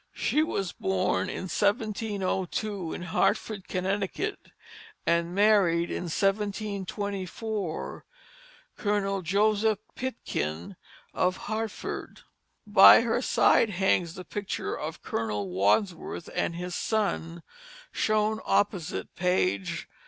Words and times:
She 0.15 0.41
was 0.41 0.71
born 0.71 1.29
in 1.29 1.43
1702, 1.43 2.91
in 2.91 3.01
Hartford, 3.03 3.67
Connecticut, 3.67 4.39
and 5.05 5.35
married, 5.35 5.91
in 5.91 6.05
1724, 6.05 8.05
Colonel 8.77 9.21
Joseph 9.21 9.77
Pitkin 9.93 10.75
of 11.13 11.37
Hartford. 11.37 12.21
By 12.65 13.01
her 13.01 13.21
side 13.21 13.69
hangs 13.69 14.15
the 14.15 14.25
picture 14.25 14.73
of 14.75 15.03
Colonel 15.03 15.49
Wadsworth 15.49 16.31
and 16.33 16.55
his 16.55 16.73
son, 16.73 17.43
shown 17.91 18.39
opposite 18.43 19.13
page 19.15 19.85
316. 19.85 19.87